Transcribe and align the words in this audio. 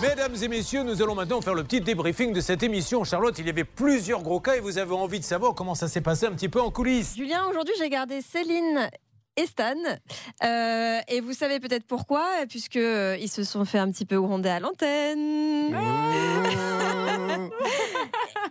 Mesdames 0.00 0.36
et 0.40 0.48
messieurs, 0.48 0.84
nous 0.84 1.02
allons 1.02 1.16
maintenant 1.16 1.40
faire 1.40 1.54
le 1.54 1.64
petit 1.64 1.80
débriefing 1.80 2.32
de 2.32 2.40
cette 2.40 2.62
émission. 2.62 3.02
Charlotte, 3.02 3.36
il 3.38 3.46
y 3.46 3.50
avait 3.50 3.64
plusieurs 3.64 4.22
gros 4.22 4.38
cas 4.38 4.54
et 4.54 4.60
vous 4.60 4.78
avez 4.78 4.94
envie 4.94 5.18
de 5.18 5.24
savoir 5.24 5.54
comment 5.54 5.74
ça 5.74 5.88
s'est 5.88 6.00
passé 6.00 6.26
un 6.26 6.32
petit 6.32 6.48
peu 6.48 6.60
en 6.60 6.70
coulisses. 6.70 7.16
Julien, 7.16 7.46
aujourd'hui 7.50 7.74
j'ai 7.78 7.88
gardé 7.88 8.22
Céline 8.22 8.88
et 9.36 9.46
Stan. 9.46 9.74
Euh, 10.44 11.00
et 11.08 11.20
vous 11.20 11.32
savez 11.32 11.58
peut-être 11.58 11.84
pourquoi, 11.84 12.24
puisque 12.48 12.76
euh, 12.76 13.16
ils 13.20 13.28
se 13.28 13.42
sont 13.42 13.64
fait 13.64 13.78
un 13.78 13.90
petit 13.90 14.06
peu 14.06 14.20
gronder 14.20 14.50
à 14.50 14.60
l'antenne. 14.60 15.74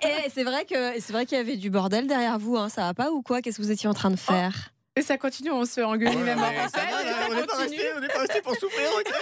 et 0.02 0.30
c'est 0.34 0.44
vrai 0.44 0.66
que 0.66 1.00
c'est 1.00 1.14
vrai 1.14 1.26
qu'il 1.26 1.38
y 1.38 1.42
avait 1.42 1.56
du 1.56 1.70
bordel 1.70 2.08
derrière 2.08 2.40
vous. 2.40 2.58
Hein, 2.58 2.68
ça 2.68 2.82
va 2.82 2.94
pas 2.94 3.12
ou 3.12 3.22
quoi? 3.22 3.42
Qu'est-ce 3.42 3.58
que 3.58 3.62
vous 3.62 3.72
étiez 3.72 3.88
en 3.88 3.94
train 3.94 4.12
de 4.12 4.18
faire? 4.18 4.74
Et 4.98 5.02
ça 5.04 5.18
continue, 5.18 5.52
on 5.52 5.66
se 5.66 5.80
engueule 5.82 6.18
même 6.18 6.40
en 6.40 6.70
Ça 6.70 6.80
va, 6.92 7.04
là, 7.04 7.12
on 7.30 7.36
n'est 7.36 7.44
pas 7.44 7.56
resté, 7.58 7.78
on 7.96 8.00
n'est 8.02 8.08
pas 8.08 8.20
resté 8.20 8.42
pour 8.42 8.56
souffrir. 8.56 8.88
ok 9.00 9.14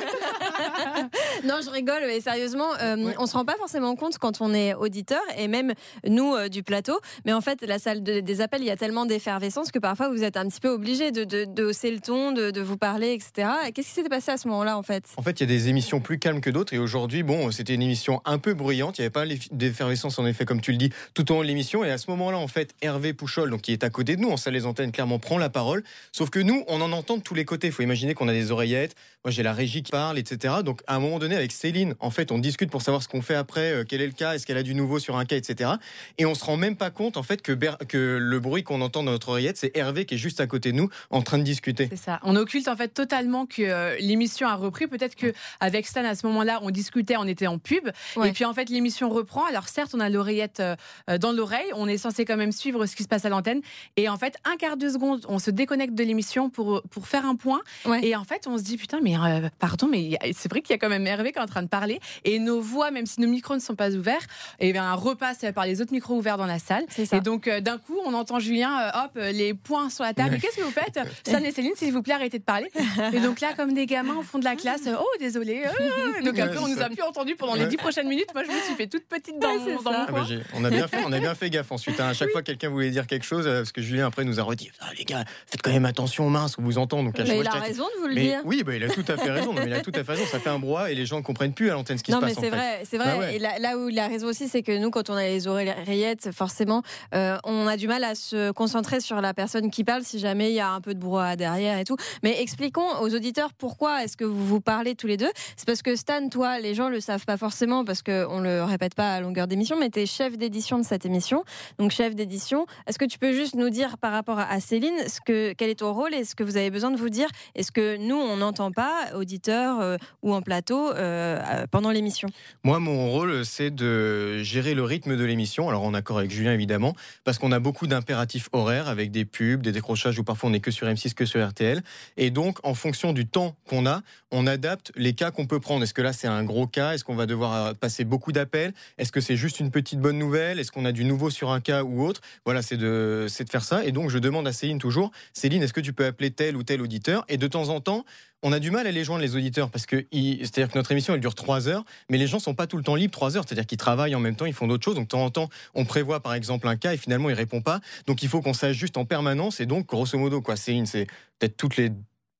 Non, 1.43 1.55
je 1.63 1.69
rigole, 1.69 2.01
mais 2.07 2.21
sérieusement, 2.21 2.69
euh, 2.81 3.11
on 3.17 3.25
se 3.25 3.33
rend 3.33 3.45
pas 3.45 3.55
forcément 3.57 3.95
compte 3.95 4.17
quand 4.17 4.41
on 4.41 4.53
est 4.53 4.73
auditeur 4.73 5.21
et 5.37 5.47
même 5.47 5.73
nous 6.07 6.33
euh, 6.35 6.47
du 6.49 6.63
plateau. 6.63 6.99
Mais 7.25 7.33
en 7.33 7.41
fait, 7.41 7.61
la 7.67 7.79
salle 7.79 8.03
de- 8.03 8.19
des 8.19 8.41
appels, 8.41 8.61
il 8.61 8.67
y 8.67 8.71
a 8.71 8.77
tellement 8.77 9.05
d'effervescence 9.05 9.71
que 9.71 9.79
parfois 9.79 10.09
vous 10.09 10.23
êtes 10.23 10.37
un 10.37 10.47
petit 10.47 10.59
peu 10.61 10.69
obligé 10.69 11.11
de, 11.11 11.23
de, 11.23 11.45
de 11.45 11.63
hausser 11.65 11.91
le 11.91 11.99
ton, 11.99 12.31
de, 12.31 12.51
de 12.51 12.61
vous 12.61 12.77
parler, 12.77 13.13
etc. 13.13 13.49
Qu'est-ce 13.73 13.87
qui 13.89 13.93
s'était 13.93 14.09
passé 14.09 14.31
à 14.31 14.37
ce 14.37 14.47
moment-là 14.47 14.77
en 14.77 14.83
fait? 14.83 15.03
En 15.17 15.21
fait, 15.21 15.39
il 15.39 15.41
y 15.41 15.43
a 15.43 15.47
des 15.47 15.67
émissions 15.69 15.99
plus 15.99 16.19
calmes 16.19 16.41
que 16.41 16.49
d'autres. 16.49 16.73
Et 16.73 16.77
aujourd'hui, 16.79 17.23
bon, 17.23 17.51
c'était 17.51 17.73
une 17.73 17.81
émission 17.81 18.21
un 18.25 18.37
peu 18.37 18.53
bruyante. 18.53 18.97
Il 18.97 19.01
n'y 19.01 19.05
avait 19.05 19.11
pas 19.11 19.25
d'effervescence, 19.51 20.17
en 20.19 20.25
effet, 20.25 20.45
comme 20.45 20.61
tu 20.61 20.71
le 20.71 20.77
dis, 20.77 20.89
tout 21.13 21.29
au 21.31 21.35
long 21.35 21.41
de 21.41 21.47
l'émission. 21.47 21.83
Et 21.83 21.91
à 21.91 21.97
ce 21.97 22.09
moment-là, 22.11 22.37
en 22.37 22.47
fait, 22.47 22.71
Hervé 22.81 23.13
Pouchol, 23.13 23.49
donc, 23.49 23.61
qui 23.61 23.73
est 23.73 23.83
à 23.83 23.89
côté 23.89 24.15
de 24.15 24.21
nous, 24.21 24.29
en 24.31 24.37
salle 24.37 24.53
des 24.53 24.65
antennes, 24.65 24.91
clairement 24.91 25.19
prend 25.19 25.37
la 25.37 25.49
parole. 25.49 25.64
Sauf 26.11 26.29
que 26.29 26.39
nous, 26.39 26.63
on 26.67 26.81
en 26.81 26.91
entend 26.91 27.17
de 27.17 27.21
tous 27.23 27.33
les 27.33 27.45
côtés. 27.45 27.67
Il 27.67 27.73
faut 27.73 27.83
imaginer 27.83 28.13
qu'on 28.13 28.27
a 28.27 28.33
des 28.33 28.51
oreillettes. 28.51 28.95
Moi, 29.23 29.31
j'ai 29.31 29.41
la 29.43 29.53
régie 29.53 29.81
qui 29.81 29.91
parle, 29.91 30.19
etc. 30.19 30.55
Donc, 30.63 30.81
à 30.87 30.95
un 30.95 30.99
moment 30.99 31.17
donné, 31.17 31.35
avec 31.35 31.51
Céline, 31.51 31.95
en 31.99 32.11
fait, 32.11 32.31
on 32.31 32.37
discute 32.37 32.69
pour 32.69 32.81
savoir 32.83 33.01
ce 33.01 33.07
qu'on 33.07 33.21
fait 33.23 33.33
après, 33.35 33.71
euh, 33.71 33.83
quel 33.87 34.01
est 34.01 34.05
le 34.05 34.11
cas, 34.13 34.35
est-ce 34.35 34.45
qu'elle 34.45 34.57
a 34.57 34.63
du 34.63 34.75
nouveau 34.75 34.99
sur 34.99 35.17
un 35.17 35.25
cas, 35.25 35.35
etc. 35.35 35.71
Et 36.19 36.25
on 36.27 36.35
se 36.35 36.43
rend 36.43 36.57
même 36.57 36.75
pas 36.75 36.91
compte, 36.91 37.17
en 37.17 37.23
fait, 37.23 37.41
que, 37.41 37.51
Ber- 37.51 37.77
que 37.87 38.17
le 38.21 38.39
bruit 38.39 38.61
qu'on 38.63 38.81
entend 38.81 39.01
dans 39.03 39.11
notre 39.11 39.29
oreillette, 39.29 39.57
c'est 39.57 39.75
Hervé 39.75 40.05
qui 40.05 40.15
est 40.15 40.17
juste 40.19 40.39
à 40.41 40.47
côté 40.47 40.71
de 40.71 40.77
nous, 40.77 40.89
en 41.09 41.21
train 41.23 41.39
de 41.39 41.43
discuter. 41.43 41.87
C'est 41.89 41.95
ça. 41.97 42.19
On 42.23 42.35
occulte 42.35 42.67
en 42.67 42.75
fait 42.75 42.89
totalement 42.89 43.45
que 43.47 43.63
euh, 43.63 43.95
l'émission 43.99 44.47
a 44.47 44.53
repris. 44.55 44.85
Peut-être 44.87 45.15
que 45.15 45.33
avec 45.59 45.87
Stan 45.87 46.05
à 46.05 46.13
ce 46.13 46.25
moment-là, 46.27 46.59
on 46.61 46.69
discutait, 46.69 47.17
on 47.17 47.25
était 47.25 47.47
en 47.47 47.57
pub. 47.57 47.89
Ouais. 48.15 48.29
Et 48.29 48.31
puis 48.31 48.45
en 48.45 48.53
fait, 48.53 48.69
l'émission 48.69 49.09
reprend. 49.09 49.45
Alors 49.45 49.67
certes, 49.69 49.91
on 49.95 49.99
a 49.99 50.09
l'oreillette 50.09 50.59
euh, 50.59 51.17
dans 51.17 51.31
l'oreille. 51.31 51.71
On 51.75 51.87
est 51.87 51.97
censé 51.97 52.25
quand 52.25 52.37
même 52.37 52.51
suivre 52.51 52.85
ce 52.85 52.95
qui 52.95 53.01
se 53.03 53.07
passe 53.07 53.25
à 53.25 53.29
l'antenne. 53.29 53.61
Et 53.97 54.07
en 54.07 54.17
fait, 54.17 54.35
un 54.45 54.55
quart 54.57 54.77
de 54.77 54.87
seconde, 54.89 55.25
on 55.29 55.39
se 55.39 55.49
déconnecte 55.55 55.95
de 55.95 56.03
l'émission 56.03 56.49
pour 56.49 56.83
pour 56.91 57.07
faire 57.07 57.25
un 57.25 57.35
point. 57.35 57.61
Ouais. 57.85 58.05
Et 58.05 58.15
en 58.15 58.23
fait, 58.23 58.45
on 58.47 58.57
se 58.57 58.63
dit 58.63 58.77
putain, 58.77 58.99
mais 59.01 59.15
euh, 59.17 59.49
pardon, 59.59 59.87
mais 59.87 60.17
c'est 60.35 60.49
vrai 60.49 60.61
qu'il 60.61 60.73
y 60.73 60.75
a 60.75 60.77
quand 60.77 60.89
même 60.89 61.07
Hervé 61.07 61.31
qui 61.31 61.39
est 61.39 61.41
en 61.41 61.45
train 61.47 61.63
de 61.63 61.67
parler. 61.67 61.99
Et 62.23 62.37
nos 62.39 62.61
voix, 62.61 62.91
même 62.91 63.05
si 63.05 63.19
nos 63.21 63.27
micros 63.27 63.55
ne 63.55 63.59
sont 63.59 63.75
pas 63.75 63.91
ouverts, 63.91 64.21
et 64.59 64.71
bien 64.73 64.93
repassent 64.93 65.45
par 65.55 65.65
les 65.65 65.81
autres 65.81 65.93
micros 65.93 66.15
ouverts 66.15 66.37
dans 66.37 66.45
la 66.45 66.59
salle. 66.59 66.83
C'est 66.89 67.05
ça. 67.05 67.17
Et 67.17 67.21
donc, 67.21 67.47
euh, 67.47 67.59
d'un 67.61 67.77
coup, 67.77 67.97
on 68.05 68.13
entend 68.13 68.39
Julien, 68.39 68.79
euh, 68.79 69.03
hop, 69.05 69.11
les 69.33 69.53
points 69.53 69.89
sur 69.89 70.03
la 70.03 70.13
table. 70.13 70.37
Qu'est-ce 70.41 70.57
que 70.57 70.61
vous 70.63 70.71
faites 70.71 70.99
Stan 71.25 71.39
et 71.39 71.51
Céline, 71.51 71.73
s'il 71.75 71.91
vous 71.93 72.01
plaît, 72.03 72.13
arrêtez 72.13 72.39
de 72.39 72.43
parler. 72.43 72.69
Et 73.13 73.19
donc 73.19 73.39
là, 73.41 73.53
comme 73.55 73.73
des 73.73 73.85
gamins 73.85 74.15
au 74.15 74.21
fond 74.23 74.39
de 74.39 74.43
la 74.45 74.55
classe, 74.55 74.81
oh, 74.87 75.05
désolé. 75.19 75.63
euh, 75.65 76.21
donc 76.23 76.37
après, 76.39 76.55
Ouais, 76.55 76.61
on 76.63 76.67
nous 76.67 76.81
a 76.81 76.89
plus 76.89 77.01
entendus 77.01 77.35
pendant 77.35 77.55
les 77.55 77.65
dix 77.67 77.77
prochaines 77.77 78.07
minutes. 78.07 78.27
Moi, 78.33 78.43
je 78.43 78.51
me 78.51 78.59
suis 78.61 78.75
fait 78.75 78.87
toute 78.87 79.05
petite 79.07 79.39
dans, 79.39 79.49
Ouais, 79.49 79.73
mon- 79.73 79.81
dans 79.81 79.91
Ah 79.93 80.11
bah, 80.11 80.25
on 80.53 80.63
a 80.63 80.69
bien 80.69 80.87
fait, 80.87 80.97
on 81.05 81.11
a 81.11 81.19
bien 81.19 81.35
fait 81.35 81.49
gaffe 81.49 81.71
ensuite. 81.71 81.99
hein. 81.99 82.07
À 82.09 82.13
chaque 82.13 82.29
fois 82.31 82.41
que 82.41 82.47
quelqu'un 82.47 82.69
voulait 82.69 82.89
dire 82.91 83.07
quelque 83.07 83.25
chose, 83.25 83.45
parce 83.45 83.71
que 83.71 83.81
Julien 83.81 84.07
après 84.07 84.23
nous 84.23 84.39
a 84.39 84.43
redit, 84.43 84.71
ah, 84.81 84.87
les 84.97 85.03
gars, 85.05 85.23
faites 85.47 85.61
quand 85.61 85.71
même 85.71 85.85
attention, 85.85 86.29
mince, 86.29 86.55
on 86.57 86.63
vous 86.63 86.77
entend. 86.77 87.03
Donc 87.03 87.19
à 87.19 87.25
chaque 87.25 87.35
Mais 87.35 87.41
il 87.41 87.47
a 87.47 87.51
raison 87.51 87.83
de 87.95 88.01
vous 88.01 88.07
le 88.07 88.15
Mais 88.15 88.21
dire. 88.27 88.41
oui, 88.45 88.63
bah, 88.63 88.75
il 88.75 88.83
a 88.83 88.89
tout 88.89 89.05
à 89.07 89.17
fait 89.17 89.31
raison. 89.31 89.53
Non, 89.53 89.61
mais 89.61 89.67
il 89.67 89.73
a 89.73 89.81
tout 89.81 89.91
à 89.93 90.03
fait 90.03 90.11
raison. 90.13 90.25
Ça 90.25 90.39
fait 90.39 90.49
un 90.49 90.59
brouhaha 90.59 90.91
et 90.91 90.95
les 90.95 91.05
gens 91.05 91.17
ne 91.17 91.23
comprennent 91.23 91.53
plus 91.53 91.69
à 91.69 91.73
l'antenne 91.73 91.97
ce 91.97 92.03
qui 92.03 92.11
non, 92.11 92.19
se 92.21 92.25
mais 92.25 92.33
passe. 92.33 92.43
c'est 92.43 92.47
en 92.47 92.51
fait. 92.51 92.57
vrai, 92.57 92.81
c'est 92.89 92.97
vrai. 92.97 93.13
Bah 93.13 93.19
ouais. 93.19 93.35
Et 93.35 93.39
là, 93.39 93.59
là 93.59 93.77
où 93.77 93.89
il 93.89 93.99
a 93.99 94.07
raison 94.07 94.27
aussi, 94.27 94.47
c'est 94.47 94.63
que 94.63 94.77
nous, 94.77 94.89
quand 94.91 95.09
on 95.09 95.15
a 95.15 95.23
les 95.23 95.47
oreillettes, 95.47 96.31
forcément, 96.31 96.81
euh, 97.13 97.37
on 97.43 97.67
a 97.67 97.77
du 97.77 97.87
mal 97.87 98.03
à 98.03 98.15
se 98.15 98.51
concentrer 98.51 98.99
sur 98.99 99.21
la 99.21 99.33
personne 99.33 99.69
qui 99.71 99.83
parle 99.83 100.03
si 100.03 100.19
jamais 100.19 100.49
il 100.51 100.55
y 100.55 100.59
a 100.59 100.69
un 100.69 100.81
peu 100.81 100.93
de 100.93 100.99
brouhaha 100.99 101.35
derrière 101.35 101.77
et 101.77 101.83
tout. 101.85 101.97
Mais 102.23 102.41
expliquons 102.41 102.87
aux 103.01 103.13
auditeurs 103.15 103.53
pourquoi 103.53 104.03
est-ce 104.03 104.17
que 104.17 104.25
vous 104.25 104.45
vous 104.45 104.61
parlez 104.61 104.95
tous 104.95 105.07
les 105.07 105.17
deux. 105.17 105.31
C'est 105.57 105.65
parce 105.65 105.81
que 105.81 105.95
Stan, 105.95 106.27
toi, 106.29 106.59
les 106.59 106.73
gens 106.73 106.89
le 106.89 106.99
savent 106.99 107.25
pas 107.25 107.37
forcément 107.37 107.83
parce 107.85 108.01
qu'on 108.01 108.39
le 108.39 108.63
répète 108.63 108.95
pas 108.95 109.13
à 109.15 109.21
longueur 109.21 109.47
d'émission, 109.47 109.77
mais 109.79 109.89
tu 109.89 109.99
es 110.01 110.05
chef 110.05 110.37
d'édition 110.37 110.77
de 110.79 110.83
cette 110.85 111.05
émission. 111.05 111.43
Donc, 111.79 111.91
chef 111.91 112.15
d'édition, 112.15 112.65
est-ce 112.87 112.97
que 112.99 113.05
tu 113.05 113.19
peux 113.19 113.31
juste 113.33 113.55
nous 113.55 113.69
dire 113.69 113.97
par 113.97 114.11
rapport 114.11 114.39
à 114.39 114.59
Céline, 114.59 114.95
ce 115.07 115.19
que, 115.25 115.53
quel 115.53 115.69
est 115.69 115.79
ton 115.79 115.93
rôle 115.93 116.13
et 116.13 116.23
ce 116.23 116.35
que 116.35 116.43
vous 116.43 116.55
avez 116.55 116.69
besoin 116.69 116.91
de 116.91 116.97
vous 116.97 117.09
dire 117.09 117.27
Est-ce 117.55 117.71
que 117.71 117.97
nous, 117.97 118.15
on 118.15 118.37
n'entend 118.37 118.71
pas, 118.71 119.09
auditeurs 119.15 119.81
euh, 119.81 119.97
ou 120.21 120.33
en 120.33 120.41
plateau, 120.41 120.91
euh, 120.91 120.95
euh, 120.95 121.65
pendant 121.69 121.91
l'émission 121.91 122.29
Moi, 122.63 122.79
mon 122.79 123.09
rôle, 123.09 123.43
c'est 123.45 123.71
de 123.71 124.41
gérer 124.43 124.73
le 124.73 124.83
rythme 124.83 125.17
de 125.17 125.23
l'émission. 125.23 125.67
Alors, 125.67 125.83
en 125.83 125.93
accord 125.93 126.19
avec 126.19 126.31
Julien, 126.31 126.53
évidemment, 126.53 126.95
parce 127.23 127.37
qu'on 127.37 127.51
a 127.51 127.59
beaucoup 127.59 127.87
d'impératifs 127.87 128.47
horaires 128.53 128.87
avec 128.87 129.11
des 129.11 129.25
pubs, 129.25 129.61
des 129.61 129.71
décrochages 129.71 130.17
où 130.19 130.23
parfois 130.23 130.49
on 130.49 130.51
n'est 130.53 130.59
que 130.59 130.71
sur 130.71 130.87
M6, 130.87 131.13
que 131.13 131.25
sur 131.25 131.45
RTL. 131.45 131.83
Et 132.17 132.29
donc, 132.29 132.59
en 132.63 132.73
fonction 132.73 133.11
du 133.11 133.25
temps 133.27 133.55
qu'on 133.67 133.85
a, 133.85 134.01
on 134.31 134.47
adapte 134.47 134.91
les 134.95 135.13
cas 135.13 135.31
qu'on 135.31 135.47
peut 135.47 135.59
prendre. 135.59 135.83
Est-ce 135.83 135.93
que 135.93 136.01
là, 136.01 136.13
c'est 136.13 136.27
un 136.27 136.43
gros 136.43 136.67
cas? 136.67 136.93
Est-ce 136.93 137.03
qu'on 137.03 137.15
va 137.15 137.25
devoir 137.25 137.75
passer 137.75 138.05
beaucoup 138.05 138.31
d'appels? 138.31 138.73
Est-ce 138.97 139.11
que 139.11 139.21
c'est 139.21 139.35
juste 139.35 139.59
une 139.59 139.71
petite 139.71 139.99
bonne 139.99 140.19
nouvelle? 140.19 140.59
Est-ce 140.59 140.71
qu'on 140.71 140.85
a 140.85 140.91
du 140.91 141.03
nouveau 141.05 141.29
sur 141.29 141.51
un 141.51 141.59
cas 141.59 141.83
ou 141.83 142.03
autre? 142.05 142.21
Voilà, 142.45 142.61
c'est 142.61 142.77
de, 142.77 143.27
de 143.27 143.49
faire 143.49 143.63
ça. 143.63 143.85
Et 143.85 143.91
donc, 143.91 144.09
je 144.09 144.19
demande 144.19 144.47
à 144.47 144.53
Céline 144.53 144.79
toujours, 144.79 145.11
Céline, 145.33 145.63
est-ce 145.63 145.73
que 145.73 145.81
tu 145.81 145.93
peux 145.93 146.05
appeler 146.05 146.31
tel 146.31 146.55
ou 146.55 146.63
tel 146.63 146.81
auditeur 146.81 147.25
Et 147.27 147.37
de 147.37 147.47
temps 147.47 147.69
en 147.69 147.81
temps, 147.81 148.05
on 148.43 148.51
a 148.51 148.59
du 148.59 148.69
mal 148.69 148.85
à 148.85 148.91
les 148.91 149.03
joindre 149.03 149.21
les 149.21 149.35
auditeurs 149.35 149.71
parce 149.71 149.85
que 149.85 150.05
c'est-à-dire 150.11 150.71
que 150.71 150.77
notre 150.77 150.91
émission 150.91 151.13
elle 151.13 151.19
dure 151.19 151.33
trois 151.33 151.67
heures, 151.67 151.83
mais 152.09 152.17
les 152.17 152.27
gens 152.27 152.39
sont 152.39 152.53
pas 152.53 152.67
tout 152.67 152.77
le 152.77 152.83
temps 152.83 152.95
libres 152.95 153.11
trois 153.11 153.37
heures, 153.37 153.43
c'est-à-dire 153.47 153.65
qu'ils 153.65 153.77
travaillent 153.77 154.13
en 154.13 154.19
même 154.19 154.35
temps, 154.35 154.45
ils 154.45 154.53
font 154.53 154.67
d'autres 154.67 154.85
choses. 154.85 154.95
Donc 154.95 155.05
de 155.05 155.09
temps 155.09 155.23
en 155.23 155.31
temps, 155.31 155.49
on 155.73 155.83
prévoit 155.85 156.19
par 156.19 156.33
exemple 156.35 156.67
un 156.67 156.75
cas 156.75 156.93
et 156.93 156.97
finalement 156.97 157.29
il 157.29 157.35
répond 157.35 157.61
pas. 157.61 157.79
Donc 158.05 158.21
il 158.21 158.29
faut 158.29 158.41
qu'on 158.41 158.53
s'ajuste 158.53 158.97
en 158.97 159.05
permanence 159.05 159.59
et 159.59 159.65
donc 159.65 159.87
grosso 159.87 160.17
modo 160.17 160.41
quoi, 160.41 160.55
Céline, 160.55 160.85
c'est 160.85 161.07
peut-être 161.39 161.57
toutes 161.57 161.77
les 161.77 161.91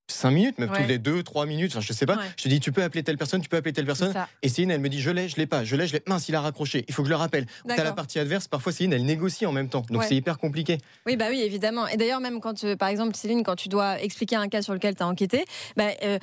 cinq 0.07 0.31
minutes, 0.31 0.59
même 0.59 0.69
Ouais. 0.69 0.77
toutes 0.79 0.88
les 0.88 0.97
deux, 0.99 1.23
trois 1.23 1.45
minutes, 1.45 1.71
enfin, 1.71 1.81
je 1.81 1.91
sais 1.93 2.05
pas. 2.05 2.16
Ouais. 2.17 2.23
Je 2.38 2.43
te 2.43 2.49
dis, 2.49 2.59
tu 2.59 2.71
peux 2.71 2.83
appeler 2.83 3.03
telle 3.03 3.17
personne, 3.17 3.41
tu 3.41 3.49
peux 3.49 3.57
appeler 3.57 3.73
telle 3.73 3.85
personne. 3.85 4.13
Et 4.41 4.49
Céline, 4.49 4.71
elle 4.71 4.79
me 4.81 4.89
dit, 4.89 5.01
je 5.01 5.09
l'ai, 5.11 5.27
je 5.29 5.35
l'ai 5.38 5.45
pas, 5.47 5.63
je 5.63 5.75
l'ai, 5.75 5.88
je 5.88 5.93
l'ai. 5.93 6.03
Mince, 6.07 6.29
il 6.29 6.35
a 6.35 6.41
raccroché. 6.41 6.85
Il 6.88 6.93
faut 6.93 7.01
que 7.01 7.07
je 7.07 7.13
le 7.13 7.17
rappelle. 7.17 7.45
T'as 7.67 7.83
la 7.83 7.91
partie 7.91 8.19
adverse. 8.19 8.47
Parfois, 8.47 8.71
Céline, 8.71 8.93
elle 8.93 9.05
négocie 9.05 9.45
en 9.45 9.51
même 9.51 9.69
temps. 9.69 9.83
Donc 9.89 10.01
Ouais. 10.01 10.07
c'est 10.07 10.16
hyper 10.16 10.38
compliqué. 10.38 10.77
Oui, 11.05 11.16
bah 11.16 11.25
oui, 11.29 11.41
évidemment. 11.41 11.88
Et 11.88 11.97
d'ailleurs, 11.97 12.19
même 12.19 12.39
quand, 12.39 12.63
euh, 12.63 12.75
par 12.75 12.89
exemple, 12.89 13.16
Céline, 13.16 13.43
quand 13.43 13.55
tu 13.55 13.67
dois 13.69 14.01
expliquer 14.01 14.35
un 14.35 14.47
cas 14.47 14.61
sur 14.61 14.73
lequel 14.73 14.95
tu 14.95 15.03
as 15.03 15.07
enquêté, 15.07 15.45
bah, 15.75 15.85
euh, 16.03 16.19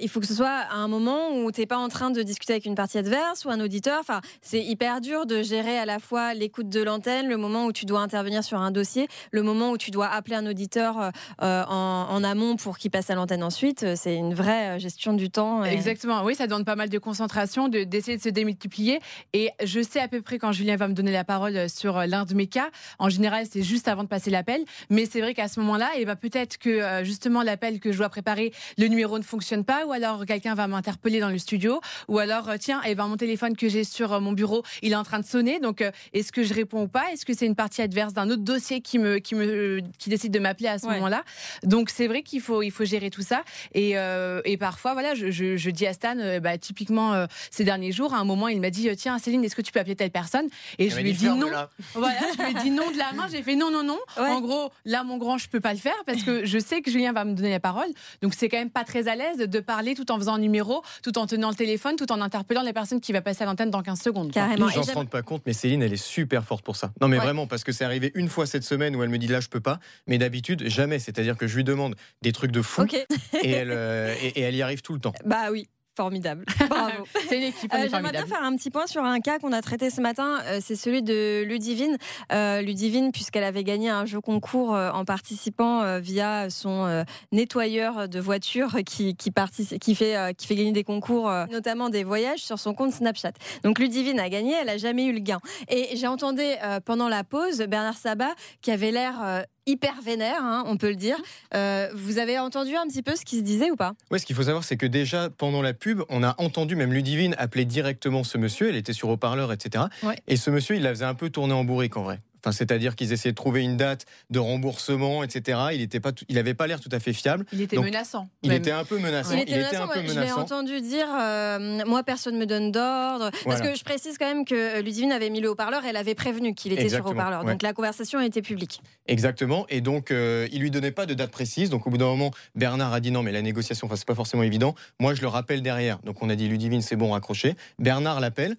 il 0.00 0.08
faut 0.08 0.20
que 0.20 0.26
ce 0.26 0.34
soit 0.34 0.48
à 0.70 0.74
un 0.76 0.88
moment 0.88 1.30
où 1.36 1.50
tu 1.50 1.60
n'es 1.60 1.66
pas 1.66 1.78
en 1.78 1.88
train 1.88 2.10
de 2.10 2.22
discuter 2.22 2.52
avec 2.54 2.66
une 2.66 2.74
partie 2.74 2.98
adverse 2.98 3.44
ou 3.44 3.50
un 3.50 3.60
auditeur. 3.60 3.98
Enfin, 4.00 4.20
c'est 4.42 4.62
hyper 4.62 5.00
dur 5.00 5.26
de 5.26 5.42
gérer 5.42 5.78
à 5.78 5.86
la 5.86 5.98
fois 5.98 6.34
l'écoute 6.34 6.68
de 6.68 6.82
l'antenne, 6.82 7.28
le 7.28 7.36
moment 7.36 7.66
où 7.66 7.72
tu 7.72 7.84
dois 7.86 8.00
intervenir 8.00 8.44
sur 8.44 8.60
un 8.60 8.70
dossier, 8.70 9.08
le 9.30 9.42
moment 9.42 9.70
où 9.70 9.78
tu 9.78 9.90
dois 9.90 10.08
appeler 10.08 10.36
un 10.36 10.46
auditeur 10.46 11.10
euh, 11.42 11.62
en, 11.68 12.06
en 12.10 12.24
amont 12.24 12.56
pour 12.56 12.78
qu'il 12.78 12.90
passe 12.90 13.10
à 13.10 13.13
l'antenne 13.14 13.42
ensuite. 13.42 13.84
C'est 13.96 14.14
une 14.16 14.34
vraie 14.34 14.76
euh, 14.76 14.78
gestion 14.78 15.12
du 15.12 15.30
temps. 15.30 15.64
et- 15.64 15.72
Exactement, 15.72 16.22
oui, 16.24 16.34
ça 16.34 16.46
demande 16.46 16.64
pas 16.64 16.76
mal 16.76 16.88
de 16.88 16.98
concentration, 16.98 17.68
de- 17.68 17.84
d'essayer 17.84 18.16
de, 18.16 18.22
se 18.22 18.28
démultiplier. 18.28 19.00
Et 19.32 19.50
je 19.64 19.82
sais 19.82 20.00
à 20.00 20.08
peu 20.08 20.20
près 20.22 20.38
quand 20.38 20.52
Julien 20.52 20.76
va 20.76 20.88
me 20.88 20.94
donner 20.94 21.12
la 21.12 21.24
parole 21.24 21.68
sur 21.68 21.98
euh, 21.98 22.06
l'un 22.06 22.24
de 22.24 22.34
mes 22.34 22.46
cas. 22.46 22.70
En 22.98 23.08
général, 23.08 23.46
c'est 23.50 23.62
juste 23.62 23.88
avant 23.88 24.02
de 24.04 24.08
passer 24.08 24.30
l'appel. 24.30 24.64
Mais 24.90 25.06
c'est 25.06 25.20
vrai 25.20 25.34
qu'à 25.34 25.48
ce 25.48 25.60
moment-là, 25.60 25.90
et 25.96 26.04
ben 26.04 26.16
peut-être 26.16 26.58
que 26.58 26.70
euh, 26.70 27.04
justement 27.04 27.42
l'appel 27.42 27.80
que 27.80 27.92
je 27.92 27.98
dois 27.98 28.08
préparer, 28.08 28.52
le 28.78 28.86
numéro 28.86 29.18
ne 29.18 29.24
fonctionne 29.24 29.64
pas, 29.64 29.86
ou 29.86 29.92
alors 29.92 30.24
quelqu'un 30.26 30.54
va 30.54 30.66
m'interpeller 30.66 31.20
dans 31.20 31.30
le 31.30 31.38
studio, 31.38 31.80
ou 32.08 32.18
alors 32.18 32.48
euh, 32.48 32.56
tiens, 32.58 32.82
et 32.82 32.94
ben 32.94 33.06
mon 33.08 33.16
téléphone 33.16 33.56
que 33.56 33.68
j'ai 33.68 33.84
sur 33.84 34.12
euh, 34.12 34.20
mon 34.20 34.32
bureau, 34.32 34.62
il 34.82 34.92
est 34.92 34.96
en 34.96 35.04
train 35.04 35.18
de 35.20 35.24
sonner. 35.24 35.60
Donc 35.60 35.80
euh, 35.82 35.90
est-ce 36.12 36.32
que 36.32 36.42
je 36.42 36.54
réponds 36.54 36.82
ou 36.82 36.88
pas? 36.88 37.04
Est-ce 37.12 37.24
que 37.24 37.34
c'est 37.34 37.46
une 37.46 37.54
partie 37.54 37.82
adverse 37.82 38.12
d'un 38.14 38.28
autre 38.30 38.42
dossier 38.42 38.80
qui 38.80 38.98
me 38.98 39.18
qui 39.18 39.34
me 39.34 39.80
qui 39.98 40.10
décide 40.10 40.32
de 40.32 40.38
m'appeler 40.38 40.68
à 40.68 40.78
ce 40.78 40.86
Ouais. 40.86 40.94
moment-là? 40.94 41.22
Donc 41.62 41.90
c'est 41.90 42.06
vrai 42.06 42.22
qu'il 42.22 42.40
faut 42.40 42.62
il 42.62 42.70
faut 42.70 42.84
gérer 42.84 43.03
tout 43.10 43.22
ça. 43.22 43.42
Et, 43.72 43.96
euh, 43.98 44.40
et 44.44 44.56
parfois, 44.56 44.92
voilà, 44.94 45.14
je, 45.14 45.30
je, 45.30 45.56
je 45.56 45.70
dis 45.70 45.86
à 45.86 45.92
Stan, 45.92 46.16
euh, 46.18 46.40
bah, 46.40 46.58
typiquement 46.58 47.14
euh, 47.14 47.26
ces 47.50 47.64
derniers 47.64 47.92
jours, 47.92 48.14
à 48.14 48.18
un 48.18 48.24
moment, 48.24 48.48
il 48.48 48.60
m'a 48.60 48.70
dit 48.70 48.88
Tiens, 48.96 49.18
Céline, 49.18 49.44
est-ce 49.44 49.56
que 49.56 49.62
tu 49.62 49.72
peux 49.72 49.80
appeler 49.80 49.96
telle 49.96 50.10
personne? 50.10 50.46
Et 50.78 50.90
je 50.90 50.98
lui 51.00 51.10
ai 51.10 51.12
dit 51.12 51.26
non. 51.28 51.48
Voilà, 51.94 52.18
je 52.36 52.42
lui 52.42 52.50
ai 52.50 52.62
dit 52.62 52.70
non 52.70 52.90
de 52.90 52.98
la 52.98 53.12
main. 53.12 53.26
J'ai 53.30 53.42
fait 53.42 53.56
non, 53.56 53.70
non, 53.70 53.82
non. 53.82 53.98
Ouais. 54.16 54.28
En 54.28 54.40
gros, 54.40 54.70
là, 54.84 55.04
mon 55.04 55.16
grand, 55.18 55.38
je 55.38 55.48
peux 55.48 55.60
pas 55.60 55.72
le 55.72 55.78
faire 55.78 55.94
parce 56.06 56.22
que 56.22 56.44
je 56.44 56.58
sais 56.58 56.82
que 56.82 56.90
Julien 56.90 57.12
va 57.12 57.24
me 57.24 57.34
donner 57.34 57.50
la 57.50 57.60
parole. 57.60 57.86
Donc, 58.22 58.34
c'est 58.34 58.48
quand 58.48 58.58
même 58.58 58.70
pas 58.70 58.84
très 58.84 59.08
à 59.08 59.16
l'aise 59.16 59.38
de 59.38 59.60
parler 59.60 59.94
tout 59.94 60.10
en 60.12 60.16
faisant 60.18 60.34
un 60.34 60.38
numéro, 60.38 60.82
tout 61.02 61.16
en 61.18 61.26
tenant 61.26 61.50
le 61.50 61.54
téléphone, 61.56 61.96
tout 61.96 62.10
en 62.12 62.20
interpellant 62.20 62.62
la 62.62 62.72
personne 62.72 63.00
qui 63.00 63.12
va 63.12 63.20
passer 63.22 63.42
à 63.42 63.46
l'antenne 63.46 63.70
dans 63.70 63.82
15 63.82 64.00
secondes. 64.00 64.32
Carrément. 64.32 64.66
Les 64.66 64.72
gens 64.74 64.82
se 64.82 64.92
rendent 64.92 65.10
pas 65.10 65.22
compte, 65.22 65.42
mais 65.46 65.52
Céline, 65.52 65.82
elle 65.82 65.92
est 65.92 65.96
super 65.96 66.44
forte 66.44 66.64
pour 66.64 66.76
ça. 66.76 66.92
Non, 67.00 67.08
mais 67.08 67.14
Ouais. 67.18 67.22
vraiment, 67.24 67.46
parce 67.46 67.62
que 67.64 67.70
c'est 67.72 67.84
arrivé 67.84 68.10
une 68.14 68.28
fois 68.28 68.44
cette 68.46 68.64
semaine 68.64 68.96
où 68.96 69.02
elle 69.02 69.08
me 69.08 69.18
dit 69.18 69.28
là, 69.28 69.40
je 69.40 69.48
peux 69.48 69.60
pas. 69.60 69.78
Mais 70.06 70.18
d'habitude, 70.18 70.66
jamais. 70.68 70.98
C'est-à-dire 70.98 71.36
que 71.36 71.46
je 71.46 71.56
lui 71.56 71.64
demande 71.64 71.94
des 72.22 72.32
trucs 72.32 72.50
de 72.50 72.60
fou 72.62 72.82
Ok. 73.02 73.40
et, 73.42 73.50
elle, 73.50 73.70
euh, 73.72 74.14
et, 74.22 74.28
et 74.28 74.40
elle 74.42 74.54
y 74.54 74.62
arrive 74.62 74.82
tout 74.82 74.92
le 74.94 75.00
temps. 75.00 75.12
Bah 75.24 75.50
oui. 75.50 75.66
Formidable. 75.96 76.44
Bravo. 76.68 77.04
C'est 77.28 77.36
une 77.36 77.44
équipe. 77.44 77.72
Euh, 77.72 77.86
J'aimerais 77.88 78.10
bien 78.10 78.26
faire 78.26 78.42
un 78.42 78.56
petit 78.56 78.68
point 78.72 78.88
sur 78.88 79.04
un 79.04 79.20
cas 79.20 79.38
qu'on 79.38 79.52
a 79.52 79.62
traité 79.62 79.90
ce 79.90 80.00
matin. 80.00 80.40
Euh, 80.46 80.58
c'est 80.60 80.74
celui 80.74 81.04
de 81.04 81.44
Ludivine. 81.44 81.98
Euh, 82.32 82.62
Ludivine, 82.62 83.12
puisqu'elle 83.12 83.44
avait 83.44 83.62
gagné 83.62 83.90
un 83.90 84.04
jeu 84.04 84.20
concours 84.20 84.74
euh, 84.74 84.90
en 84.90 85.04
participant 85.04 85.82
euh, 85.82 86.00
via 86.00 86.50
son 86.50 86.84
euh, 86.86 87.04
nettoyeur 87.30 88.08
de 88.08 88.18
voiture 88.18 88.78
qui, 88.84 89.14
qui, 89.14 89.30
partici- 89.30 89.78
qui, 89.78 89.94
fait, 89.94 90.16
euh, 90.16 90.32
qui 90.32 90.48
fait 90.48 90.56
gagner 90.56 90.72
des 90.72 90.82
concours, 90.82 91.30
euh, 91.30 91.46
notamment 91.52 91.90
des 91.90 92.02
voyages, 92.02 92.40
sur 92.40 92.58
son 92.58 92.74
compte 92.74 92.92
Snapchat. 92.92 93.30
Donc 93.62 93.78
Ludivine 93.78 94.18
a 94.18 94.28
gagné, 94.28 94.52
elle 94.60 94.66
n'a 94.66 94.78
jamais 94.78 95.04
eu 95.04 95.12
le 95.12 95.20
gain. 95.20 95.38
Et 95.68 95.90
j'ai 95.96 96.08
entendu 96.08 96.42
euh, 96.42 96.80
pendant 96.80 97.08
la 97.08 97.22
pause 97.22 97.58
Bernard 97.68 97.96
Sabat 97.98 98.34
qui 98.62 98.72
avait 98.72 98.90
l'air 98.90 99.14
euh, 99.22 99.42
hyper 99.66 100.00
vénère, 100.02 100.42
hein, 100.42 100.64
on 100.66 100.76
peut 100.76 100.88
le 100.88 100.96
dire. 100.96 101.16
Euh, 101.54 101.88
vous 101.94 102.18
avez 102.18 102.38
entendu 102.38 102.74
un 102.76 102.86
petit 102.86 103.02
peu 103.02 103.16
ce 103.16 103.24
qui 103.24 103.38
se 103.38 103.42
disait 103.42 103.70
ou 103.70 103.76
pas? 103.76 103.94
Ouais, 104.10 104.18
ce 104.18 104.26
qu'il 104.26 104.36
faut 104.36 104.42
savoir, 104.42 104.64
c'est 104.64 104.76
que 104.76 104.86
déjà 104.86 105.30
pendant 105.30 105.62
la 105.62 105.74
pub, 105.74 106.02
on 106.08 106.22
a 106.22 106.34
entendu 106.38 106.76
même 106.76 106.92
Ludivine 106.92 107.34
appeler 107.38 107.64
directement 107.64 108.24
ce 108.24 108.38
monsieur. 108.38 108.68
Elle 108.68 108.76
était 108.76 108.92
sur 108.92 109.08
haut-parleur, 109.08 109.52
etc. 109.52 109.84
Ouais. 110.02 110.16
Et 110.26 110.36
ce 110.36 110.50
monsieur, 110.50 110.76
il 110.76 110.82
la 110.82 110.90
faisait 110.90 111.04
un 111.04 111.14
peu 111.14 111.30
tourner 111.30 111.54
en 111.54 111.64
bourrique 111.64 111.96
en 111.96 112.02
vrai. 112.02 112.20
Enfin, 112.44 112.52
c'est-à-dire 112.52 112.94
qu'ils 112.94 113.12
essayaient 113.14 113.32
de 113.32 113.36
trouver 113.36 113.62
une 113.62 113.78
date 113.78 114.04
de 114.28 114.38
remboursement, 114.38 115.24
etc. 115.24 115.58
Il 115.72 115.78
n'était 115.78 115.98
pas, 116.00 116.12
tout- 116.12 116.26
il 116.28 116.36
avait 116.36 116.52
pas 116.52 116.66
l'air 116.66 116.78
tout 116.78 116.90
à 116.92 117.00
fait 117.00 117.14
fiable. 117.14 117.46
Il 117.54 117.62
était 117.62 117.76
Donc, 117.76 117.86
menaçant. 117.86 118.28
Il 118.42 118.50
même. 118.50 118.58
était 118.58 118.70
un 118.70 118.84
peu 118.84 118.98
menaçant. 118.98 119.32
Il 119.32 119.40
était 119.40 119.56
menaçant, 119.56 119.84
un 119.84 119.88
peu 119.88 120.02
moi, 120.02 120.12
Je 120.14 120.20
l'ai 120.20 120.32
entendu 120.32 120.80
dire 120.82 121.06
euh, 121.18 121.82
Moi, 121.86 122.02
personne 122.02 122.34
ne 122.34 122.40
me 122.40 122.46
donne 122.46 122.70
d'ordre. 122.70 123.30
Parce 123.30 123.44
Voilà. 123.44 123.70
que 123.72 123.78
je 123.78 123.82
précise 123.84 124.18
quand 124.18 124.26
même 124.26 124.44
que 124.44 124.54
euh, 124.54 124.82
Ludivine 124.82 125.12
avait 125.12 125.30
mis 125.30 125.40
le 125.40 125.48
haut-parleur, 125.48 125.84
elle 125.86 125.96
avait 125.96 126.14
prévenu 126.14 126.54
qu'il 126.54 126.72
était 126.72 126.82
sur 126.82 126.98
Exactement, 126.98 127.12
haut-parleur. 127.12 127.44
ouais. 127.44 127.52
Donc 127.52 127.62
la 127.62 127.72
conversation 127.72 128.20
était 128.20 128.42
publique. 128.42 128.82
Exactement. 129.06 129.64
Et 129.70 129.80
donc, 129.80 130.10
euh, 130.10 130.46
il 130.52 130.60
lui 130.60 130.70
donnait 130.70 130.90
pas 130.90 131.06
de 131.06 131.14
date 131.14 131.30
précise. 131.30 131.70
Donc, 131.70 131.86
au 131.86 131.90
bout 131.90 131.98
d'un 131.98 132.06
moment, 132.06 132.30
Bernard 132.54 132.92
a 132.92 133.00
dit 133.00 133.10
non, 133.10 133.22
mais 133.22 133.32
la 133.32 133.42
négociation, 133.42 133.86
enfin, 133.86 133.96
c'est 133.96 134.06
pas 134.06 134.14
forcément 134.14 134.42
évident. 134.42 134.74
Moi, 135.00 135.14
je 135.14 135.22
le 135.22 135.28
rappelle 135.28 135.62
derrière. 135.62 135.98
Donc, 136.00 136.22
on 136.22 136.28
a 136.28 136.34
dit 136.36 136.48
Ludivine, 136.48 136.82
c'est 136.82 136.96
bon, 136.96 137.12
raccroché. 137.12 137.54
Bernard 137.78 138.20
l'appelle. 138.20 138.56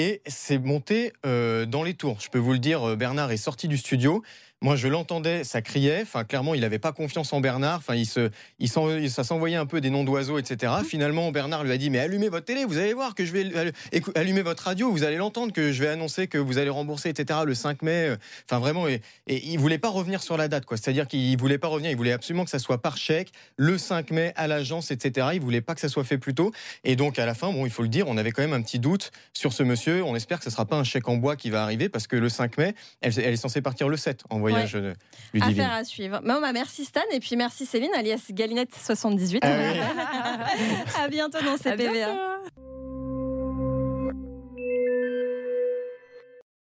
Et 0.00 0.22
c'est 0.28 0.58
monté 0.58 1.12
euh, 1.26 1.66
dans 1.66 1.82
les 1.82 1.92
tours. 1.92 2.20
Je 2.20 2.28
peux 2.28 2.38
vous 2.38 2.52
le 2.52 2.60
dire, 2.60 2.90
euh, 2.90 2.94
Bernard 2.94 3.32
est 3.32 3.36
sorti 3.36 3.66
du 3.66 3.76
studio. 3.76 4.22
Moi, 4.60 4.74
je 4.74 4.88
l'entendais, 4.88 5.44
ça 5.44 5.62
criait. 5.62 6.00
Enfin, 6.02 6.24
clairement, 6.24 6.52
il 6.54 6.62
n'avait 6.62 6.80
pas 6.80 6.90
confiance 6.92 7.32
en 7.32 7.40
Bernard. 7.40 7.78
Enfin, 7.78 7.94
il 7.94 8.06
se, 8.06 8.30
il 8.58 8.68
s'en- 8.68 8.88
ça 9.08 9.22
s'envoyait 9.22 9.54
un 9.56 9.66
peu 9.66 9.80
des 9.80 9.88
noms 9.90 10.02
d'oiseaux, 10.02 10.36
etc. 10.36 10.72
Finalement, 10.84 11.30
Bernard 11.30 11.62
lui 11.62 11.70
a 11.70 11.76
dit 11.76 11.90
Mais 11.90 12.00
allumez 12.00 12.28
votre 12.28 12.46
télé, 12.46 12.64
vous 12.64 12.76
allez 12.76 12.92
voir 12.92 13.14
que 13.14 13.24
je 13.24 13.32
vais. 13.32 13.72
Allumez 14.16 14.42
votre 14.42 14.64
radio, 14.64 14.90
vous 14.90 15.04
allez 15.04 15.16
l'entendre, 15.16 15.52
que 15.52 15.70
je 15.70 15.80
vais 15.82 15.88
annoncer 15.88 16.26
que 16.26 16.38
vous 16.38 16.58
allez 16.58 16.70
rembourser, 16.70 17.08
etc. 17.10 17.40
le 17.46 17.54
5 17.54 17.82
mai. 17.82 18.16
Enfin, 18.50 18.58
vraiment. 18.58 18.88
Et, 18.88 19.00
et 19.28 19.46
il 19.46 19.58
voulait 19.60 19.78
pas 19.78 19.90
revenir 19.90 20.22
sur 20.22 20.36
la 20.36 20.48
date, 20.48 20.64
quoi. 20.64 20.76
C'est-à-dire 20.76 21.06
qu'il 21.06 21.38
voulait 21.38 21.58
pas 21.58 21.68
revenir. 21.68 21.92
Il 21.92 21.96
voulait 21.96 22.12
absolument 22.12 22.44
que 22.44 22.50
ça 22.50 22.58
soit 22.58 22.82
par 22.82 22.96
chèque, 22.96 23.30
le 23.56 23.78
5 23.78 24.10
mai, 24.10 24.32
à 24.34 24.48
l'agence, 24.48 24.90
etc. 24.90 25.28
Il 25.34 25.40
voulait 25.40 25.60
pas 25.60 25.76
que 25.76 25.80
ça 25.80 25.88
soit 25.88 26.02
fait 26.04 26.18
plus 26.18 26.34
tôt. 26.34 26.50
Et 26.82 26.96
donc, 26.96 27.20
à 27.20 27.26
la 27.26 27.34
fin, 27.34 27.52
bon, 27.52 27.64
il 27.64 27.70
faut 27.70 27.82
le 27.82 27.88
dire, 27.88 28.08
on 28.08 28.16
avait 28.16 28.32
quand 28.32 28.42
même 28.42 28.54
un 28.54 28.62
petit 28.62 28.80
doute 28.80 29.12
sur 29.34 29.52
ce 29.52 29.62
monsieur. 29.62 30.02
On 30.04 30.16
espère 30.16 30.38
que 30.38 30.44
ce 30.44 30.50
sera 30.50 30.64
pas 30.66 30.76
un 30.76 30.84
chèque 30.84 31.06
en 31.08 31.16
bois 31.16 31.36
qui 31.36 31.48
va 31.50 31.62
arriver 31.62 31.88
parce 31.88 32.08
que 32.08 32.16
le 32.16 32.28
5 32.28 32.58
mai, 32.58 32.74
elle, 33.02 33.12
elle 33.20 33.32
est 33.34 33.36
censée 33.36 33.62
partir 33.62 33.88
le 33.88 33.96
7 33.96 34.24
en 34.30 34.40
voyage 34.50 34.74
euh, 34.76 34.94
Ludivine. 35.34 35.60
Affaire 35.60 35.72
à 35.76 35.84
suivre. 35.84 36.20
Bon, 36.24 36.40
bah, 36.40 36.52
merci 36.52 36.84
Stan 36.84 37.00
et 37.12 37.20
puis 37.20 37.36
merci 37.36 37.66
Céline, 37.66 37.90
alias 37.94 38.24
Galinette78. 38.30 39.38
Ah 39.42 39.48
oui. 39.48 39.80
à 41.04 41.08
bientôt 41.08 41.38
dans 41.44 41.54
À 41.54 41.58
CPVA. 41.58 41.92
bientôt. 41.92 42.47